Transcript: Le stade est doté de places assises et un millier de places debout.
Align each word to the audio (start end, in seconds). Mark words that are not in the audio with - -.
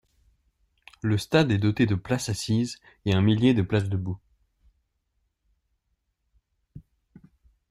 Le 1.03 1.19
stade 1.19 1.51
est 1.51 1.59
doté 1.59 1.85
de 1.85 1.93
places 1.93 2.29
assises 2.29 2.79
et 3.05 3.13
un 3.13 3.21
millier 3.21 3.53
de 3.53 3.61
places 3.61 3.87
debout. 3.87 4.17